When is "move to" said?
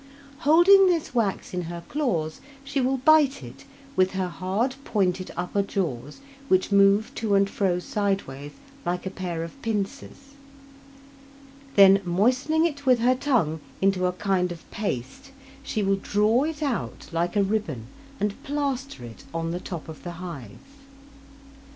6.71-7.35